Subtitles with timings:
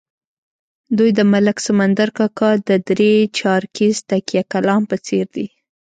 [0.97, 5.47] دوی د ملک سمندر کاکا د درې چارکیز تکیه کلام په څېر دي.